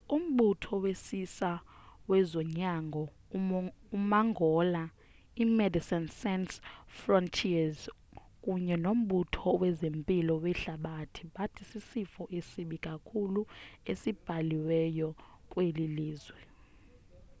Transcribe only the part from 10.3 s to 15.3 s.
wehlabathi bathi sisifo esibi kakhulu esibhaliweyo